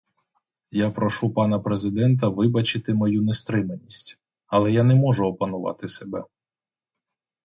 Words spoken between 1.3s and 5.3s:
пана президента вибачити мою нестриманість, але я не можу